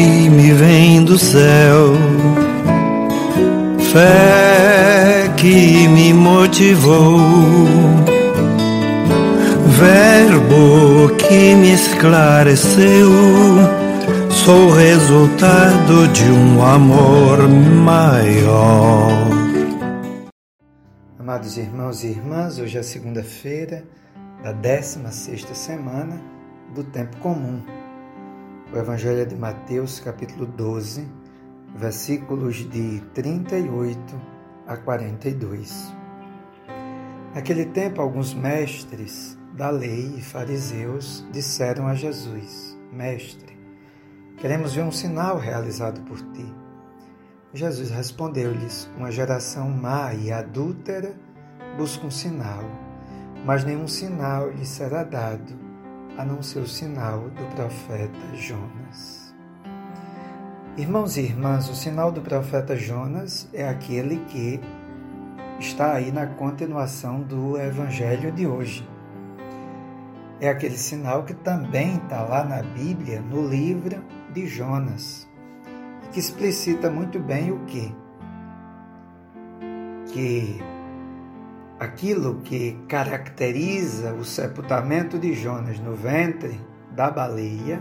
que 0.00 0.30
me 0.30 0.50
vem 0.54 1.04
do 1.04 1.18
céu, 1.18 1.92
fé 3.92 5.30
que 5.36 5.86
me 5.88 6.14
motivou, 6.14 7.18
verbo 9.66 11.14
que 11.16 11.54
me 11.54 11.74
esclareceu. 11.74 13.10
Sou 14.30 14.70
resultado 14.70 16.08
de 16.08 16.24
um 16.24 16.64
amor 16.64 17.46
maior. 17.46 19.10
Amados 21.18 21.58
irmãos 21.58 22.02
e 22.04 22.06
irmãs, 22.06 22.58
hoje 22.58 22.78
é 22.78 22.82
segunda-feira 22.82 23.84
da 24.42 24.52
16 24.52 25.44
semana 25.52 26.18
do 26.74 26.82
tempo 26.84 27.18
comum. 27.18 27.79
O 28.72 28.78
Evangelho 28.78 29.26
de 29.26 29.34
Mateus, 29.34 29.98
capítulo 29.98 30.46
12, 30.46 31.04
versículos 31.74 32.58
de 32.70 33.00
38 33.12 33.98
a 34.64 34.76
42. 34.76 35.92
Naquele 37.34 37.66
tempo, 37.66 38.00
alguns 38.00 38.32
mestres 38.32 39.36
da 39.54 39.70
lei 39.70 40.14
e 40.16 40.22
fariseus 40.22 41.26
disseram 41.32 41.88
a 41.88 41.96
Jesus: 41.96 42.78
Mestre, 42.92 43.58
queremos 44.36 44.72
ver 44.72 44.84
um 44.84 44.92
sinal 44.92 45.36
realizado 45.36 46.00
por 46.02 46.20
ti. 46.30 46.54
Jesus 47.52 47.90
respondeu-lhes: 47.90 48.88
Uma 48.96 49.10
geração 49.10 49.68
má 49.68 50.14
e 50.14 50.30
adúltera 50.30 51.12
busca 51.76 52.06
um 52.06 52.10
sinal, 52.10 52.62
mas 53.44 53.64
nenhum 53.64 53.88
sinal 53.88 54.48
lhe 54.48 54.64
será 54.64 55.02
dado 55.02 55.69
a 56.16 56.24
não 56.24 56.42
ser 56.42 56.60
o 56.60 56.66
sinal 56.66 57.28
do 57.30 57.54
profeta 57.54 58.34
Jonas. 58.34 59.34
Irmãos 60.76 61.16
e 61.16 61.22
irmãs, 61.22 61.68
o 61.68 61.74
sinal 61.74 62.10
do 62.12 62.20
profeta 62.20 62.76
Jonas 62.76 63.48
é 63.52 63.68
aquele 63.68 64.18
que 64.26 64.60
está 65.58 65.92
aí 65.94 66.10
na 66.10 66.26
continuação 66.26 67.20
do 67.20 67.58
evangelho 67.58 68.32
de 68.32 68.46
hoje. 68.46 68.88
É 70.40 70.48
aquele 70.48 70.78
sinal 70.78 71.24
que 71.24 71.34
também 71.34 71.96
está 71.96 72.22
lá 72.22 72.44
na 72.44 72.62
Bíblia, 72.62 73.20
no 73.20 73.46
livro 73.46 74.02
de 74.32 74.46
Jonas, 74.46 75.28
que 76.12 76.18
explicita 76.18 76.90
muito 76.90 77.18
bem 77.18 77.52
o 77.52 77.58
que? 77.66 77.94
Que 80.12 80.62
aquilo 81.80 82.42
que 82.42 82.78
caracteriza 82.86 84.12
o 84.12 84.22
sepultamento 84.22 85.18
de 85.18 85.32
Jonas 85.32 85.80
no 85.80 85.96
ventre 85.96 86.60
da 86.92 87.10
baleia 87.10 87.80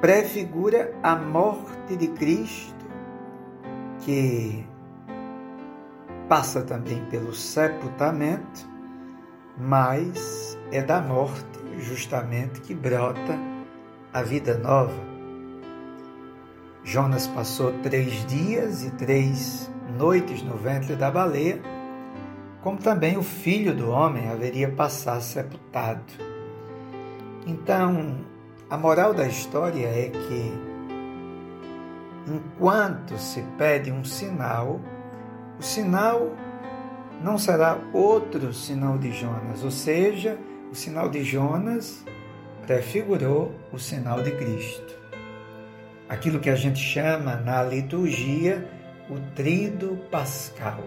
prefigura 0.00 0.92
a 1.02 1.14
morte 1.14 1.94
de 1.94 2.08
Cristo, 2.08 2.86
que 4.00 4.66
passa 6.28 6.62
também 6.62 7.04
pelo 7.06 7.34
sepultamento, 7.34 8.68
mas 9.58 10.58
é 10.72 10.82
da 10.82 11.00
morte 11.00 11.60
justamente 11.78 12.60
que 12.62 12.74
brota 12.74 13.38
a 14.12 14.22
vida 14.22 14.56
nova. 14.58 15.10
Jonas 16.82 17.26
passou 17.26 17.72
três 17.82 18.24
dias 18.26 18.82
e 18.82 18.90
três 18.92 19.70
noites 19.90 20.42
no 20.42 20.56
ventre 20.56 20.96
da 20.96 21.10
baleia, 21.10 21.60
como 22.62 22.78
também 22.78 23.16
o 23.16 23.22
filho 23.22 23.74
do 23.74 23.90
homem 23.90 24.28
haveria 24.28 24.70
passado 24.70 25.22
sepultado. 25.22 26.04
Então, 27.46 28.18
a 28.68 28.76
moral 28.76 29.14
da 29.14 29.26
história 29.26 29.86
é 29.86 30.10
que, 30.10 30.52
enquanto 32.26 33.18
se 33.18 33.42
pede 33.56 33.90
um 33.90 34.04
sinal, 34.04 34.80
o 35.58 35.62
sinal 35.62 36.30
não 37.22 37.36
será 37.38 37.78
outro 37.92 38.52
sinal 38.52 38.98
de 38.98 39.10
Jonas, 39.12 39.64
ou 39.64 39.70
seja, 39.70 40.38
o 40.70 40.74
sinal 40.74 41.08
de 41.08 41.22
Jonas 41.24 42.04
prefigurou 42.66 43.52
o 43.72 43.78
sinal 43.78 44.22
de 44.22 44.30
Cristo. 44.32 44.98
Aquilo 46.08 46.40
que 46.40 46.50
a 46.50 46.54
gente 46.54 46.78
chama 46.78 47.36
na 47.36 47.62
liturgia 47.62 48.68
o 49.10 49.18
trido 49.34 49.98
pascal, 50.10 50.84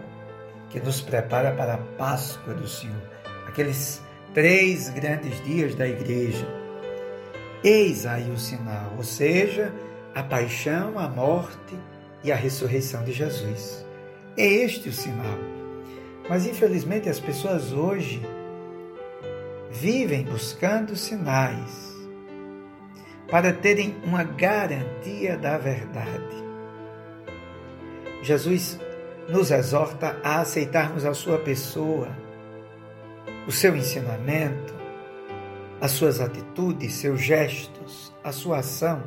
que 0.69 0.79
nos 0.79 1.01
prepara 1.01 1.51
para 1.51 1.73
a 1.75 1.77
Páscoa 1.77 2.53
do 2.53 2.67
Senhor, 2.67 3.01
aqueles 3.47 4.01
três 4.33 4.89
grandes 4.89 5.43
dias 5.43 5.75
da 5.75 5.87
igreja. 5.87 6.47
Eis 7.63 8.05
aí 8.05 8.31
o 8.31 8.37
sinal, 8.37 8.93
ou 8.97 9.03
seja, 9.03 9.73
a 10.15 10.23
paixão, 10.23 10.97
a 10.97 11.07
morte 11.07 11.77
e 12.23 12.31
a 12.31 12.35
ressurreição 12.35 13.03
de 13.03 13.11
Jesus. 13.11 13.85
É 14.37 14.45
este 14.45 14.89
o 14.89 14.93
sinal. 14.93 15.37
Mas 16.29 16.47
infelizmente 16.47 17.09
as 17.09 17.19
pessoas 17.19 17.71
hoje 17.73 18.21
vivem 19.69 20.23
buscando 20.23 20.95
sinais 20.95 21.93
para 23.29 23.51
terem 23.51 23.95
uma 24.05 24.23
garantia 24.23 25.37
da 25.37 25.57
verdade. 25.57 26.42
Jesus 28.23 28.79
nos 29.27 29.51
exorta 29.51 30.17
a 30.23 30.39
aceitarmos 30.39 31.03
a 31.03 31.13
sua 31.13 31.37
pessoa, 31.39 32.07
o 33.45 33.51
seu 33.51 33.75
ensinamento, 33.75 34.73
as 35.81 35.91
suas 35.91 36.21
atitudes, 36.21 36.93
seus 36.93 37.19
gestos, 37.19 38.13
a 38.23 38.31
sua 38.31 38.59
ação. 38.59 39.03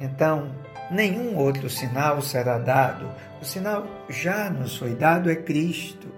Então, 0.00 0.52
nenhum 0.90 1.36
outro 1.36 1.70
sinal 1.70 2.20
será 2.20 2.58
dado. 2.58 3.08
O 3.40 3.44
sinal 3.44 3.86
já 4.08 4.50
nos 4.50 4.76
foi 4.76 4.96
dado 4.96 5.30
é 5.30 5.36
Cristo. 5.36 6.08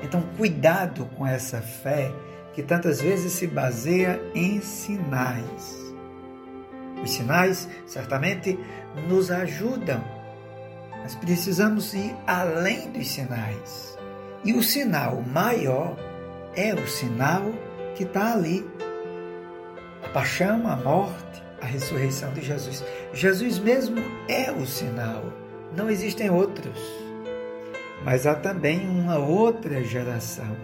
Então, 0.00 0.22
cuidado 0.36 1.06
com 1.16 1.26
essa 1.26 1.60
fé 1.60 2.12
que 2.52 2.62
tantas 2.62 3.00
vezes 3.00 3.32
se 3.32 3.48
baseia 3.48 4.20
em 4.32 4.60
sinais. 4.60 5.92
Os 7.02 7.10
sinais 7.10 7.68
certamente 7.84 8.56
nos 9.08 9.32
ajudam 9.32 10.23
mas 11.04 11.14
precisamos 11.14 11.92
ir 11.92 12.16
além 12.26 12.90
dos 12.90 13.06
sinais. 13.08 13.96
E 14.42 14.54
o 14.54 14.62
sinal 14.62 15.20
maior 15.20 15.96
é 16.56 16.72
o 16.72 16.88
sinal 16.88 17.42
que 17.94 18.04
está 18.04 18.32
ali. 18.32 18.66
A 20.02 20.08
paixão, 20.08 20.66
a 20.66 20.76
morte, 20.76 21.42
a 21.60 21.66
ressurreição 21.66 22.32
de 22.32 22.40
Jesus. 22.40 22.82
Jesus 23.12 23.58
mesmo 23.58 24.02
é 24.28 24.50
o 24.50 24.66
sinal. 24.66 25.30
Não 25.76 25.90
existem 25.90 26.30
outros. 26.30 26.80
Mas 28.02 28.26
há 28.26 28.34
também 28.34 28.88
uma 28.88 29.18
outra 29.18 29.84
geração, 29.84 30.56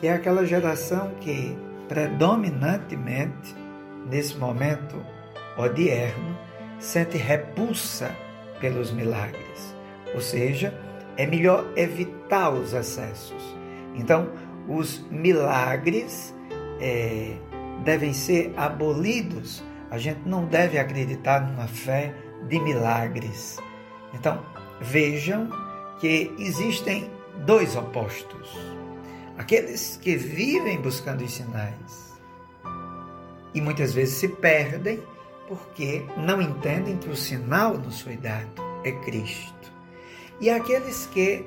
que 0.00 0.08
é 0.08 0.12
aquela 0.12 0.44
geração 0.44 1.12
que 1.20 1.56
predominantemente, 1.86 3.54
nesse 4.10 4.36
momento 4.36 5.04
odierno, 5.56 6.36
sente 6.80 7.16
repulsa 7.16 8.10
pelos 8.62 8.92
milagres. 8.92 9.76
Ou 10.14 10.20
seja, 10.20 10.72
é 11.18 11.26
melhor 11.26 11.70
evitar 11.76 12.50
os 12.50 12.72
excessos. 12.72 13.42
Então, 13.94 14.30
os 14.66 15.04
milagres 15.10 16.34
é, 16.80 17.36
devem 17.84 18.14
ser 18.14 18.54
abolidos. 18.56 19.62
A 19.90 19.98
gente 19.98 20.20
não 20.24 20.46
deve 20.46 20.78
acreditar 20.78 21.40
numa 21.40 21.66
fé 21.66 22.14
de 22.48 22.58
milagres. 22.60 23.58
Então, 24.14 24.40
vejam 24.80 25.50
que 26.00 26.32
existem 26.38 27.10
dois 27.44 27.76
opostos: 27.76 28.56
aqueles 29.36 29.98
que 30.00 30.16
vivem 30.16 30.80
buscando 30.80 31.24
os 31.24 31.32
sinais 31.34 32.12
e 33.54 33.60
muitas 33.60 33.92
vezes 33.92 34.14
se 34.14 34.28
perdem 34.28 35.02
porque 35.52 36.06
não 36.16 36.40
entendem 36.40 36.96
que 36.96 37.10
o 37.10 37.16
sinal 37.16 37.76
nos 37.76 38.00
foi 38.00 38.16
dado 38.16 38.48
é 38.84 38.92
Cristo. 39.04 39.70
E 40.40 40.48
aqueles 40.48 41.06
que 41.06 41.46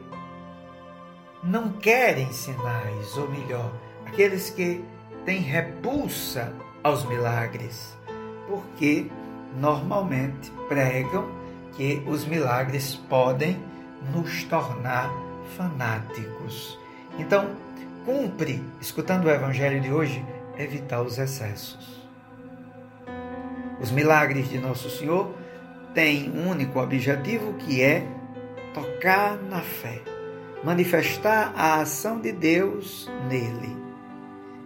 não 1.43 1.71
querem 1.71 2.31
sinais, 2.31 3.17
ou 3.17 3.27
melhor, 3.31 3.73
aqueles 4.05 4.51
que 4.51 4.85
têm 5.25 5.39
repulsa 5.39 6.53
aos 6.83 7.03
milagres, 7.05 7.97
porque 8.47 9.07
normalmente 9.57 10.51
pregam 10.67 11.27
que 11.75 12.03
os 12.05 12.25
milagres 12.25 12.95
podem 13.09 13.59
nos 14.13 14.43
tornar 14.43 15.09
fanáticos. 15.57 16.77
Então, 17.17 17.55
cumpre, 18.05 18.63
escutando 18.79 19.25
o 19.25 19.31
evangelho 19.31 19.81
de 19.81 19.91
hoje, 19.91 20.23
evitar 20.59 21.01
os 21.01 21.17
excessos. 21.17 22.04
Os 23.85 23.91
milagres 23.91 24.49
de 24.49 24.57
Nosso 24.57 24.89
Senhor 24.89 25.31
têm 25.93 26.31
um 26.31 26.49
único 26.49 26.79
objetivo 26.79 27.53
que 27.53 27.83
é 27.83 28.03
tocar 28.73 29.37
na 29.37 29.61
fé, 29.61 30.01
manifestar 30.63 31.53
a 31.55 31.81
ação 31.81 32.19
de 32.19 32.31
Deus 32.31 33.07
nele. 33.29 33.77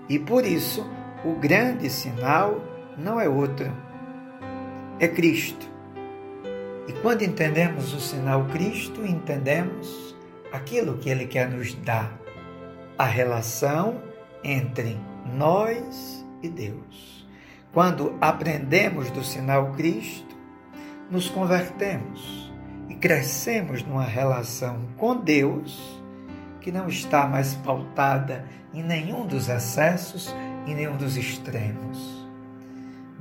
E 0.08 0.18
por 0.18 0.46
isso, 0.46 0.90
o 1.26 1.34
grande 1.34 1.90
sinal 1.90 2.64
não 2.98 3.20
é 3.20 3.28
outro, 3.28 3.70
é 5.02 5.08
Cristo. 5.10 5.68
E 6.88 6.94
quando 7.02 7.22
entendemos 7.22 7.94
o 7.94 8.00
sinal 8.00 8.46
Cristo, 8.46 9.06
entendemos 9.06 10.16
aquilo 10.50 10.98
que 10.98 11.10
Ele 11.10 11.28
quer 11.28 11.50
nos 11.50 11.74
dar, 11.74 12.18
a 12.98 13.04
relação 13.04 14.02
entre 14.46 14.98
nós 15.26 16.26
e 16.42 16.48
Deus. 16.48 17.19
Quando 17.72 18.18
aprendemos 18.20 19.12
do 19.12 19.24
sinal 19.24 19.74
Cristo, 19.74 20.36
nos 21.12 21.30
convertemos 21.30 22.52
e 22.90 22.96
crescemos 22.96 23.84
numa 23.84 24.04
relação 24.04 24.88
com 24.98 25.16
Deus 25.16 26.02
que 26.62 26.72
não 26.72 26.88
está 26.88 27.28
mais 27.28 27.54
pautada 27.54 28.44
em 28.74 28.84
nenhum 28.84 29.26
dos 29.26 29.50
excessos, 29.50 30.36
em 30.66 30.74
nenhum 30.74 30.98
dos 30.98 31.16
extremos. 31.16 32.28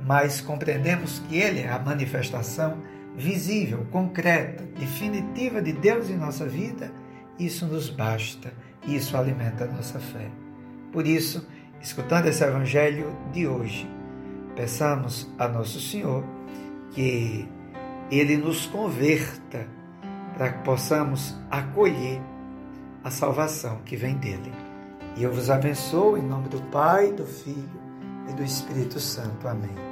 Mas 0.03 0.41
compreendemos 0.41 1.19
que 1.19 1.37
Ele 1.37 1.61
é 1.61 1.69
a 1.69 1.77
manifestação 1.77 2.79
visível, 3.15 3.85
concreta, 3.91 4.63
definitiva 4.79 5.61
de 5.61 5.73
Deus 5.73 6.09
em 6.09 6.17
nossa 6.17 6.47
vida, 6.47 6.91
isso 7.37 7.67
nos 7.67 7.89
basta, 7.89 8.51
isso 8.87 9.15
alimenta 9.15 9.65
a 9.65 9.67
nossa 9.67 9.99
fé. 9.99 10.27
Por 10.91 11.05
isso, 11.05 11.47
escutando 11.81 12.27
esse 12.27 12.43
evangelho 12.43 13.15
de 13.31 13.47
hoje, 13.47 13.98
peçamos 14.55 15.29
a 15.37 15.47
Nosso 15.47 15.79
Senhor 15.79 16.23
que 16.91 17.47
Ele 18.11 18.37
nos 18.37 18.65
converta 18.67 19.67
para 20.35 20.51
que 20.51 20.63
possamos 20.63 21.35
acolher 21.49 22.21
a 23.03 23.11
salvação 23.11 23.79
que 23.85 23.95
vem 23.95 24.15
dele. 24.15 24.51
E 25.17 25.23
eu 25.23 25.33
vos 25.33 25.49
abençoo 25.49 26.17
em 26.17 26.21
nome 26.21 26.49
do 26.49 26.61
Pai, 26.69 27.11
do 27.11 27.25
Filho 27.25 27.69
e 28.29 28.33
do 28.33 28.43
Espírito 28.43 28.99
Santo. 28.99 29.47
Amém. 29.47 29.89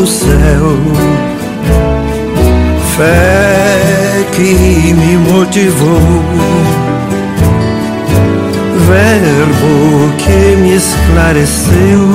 do 0.00 0.06
céu. 0.06 0.66
Fé 2.96 3.29
que 4.40 4.94
me 4.94 5.18
motivou, 5.18 6.00
Verbo 8.88 10.12
que 10.16 10.56
me 10.56 10.76
esclareceu. 10.76 12.08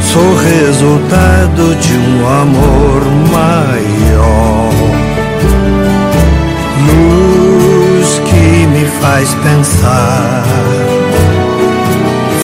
Sou 0.00 0.36
resultado 0.36 1.74
de 1.80 1.92
um 1.94 2.28
amor 2.28 3.02
maior. 3.32 4.72
Luz 6.86 8.20
que 8.24 8.66
me 8.68 8.86
faz 9.00 9.34
pensar 9.34 10.51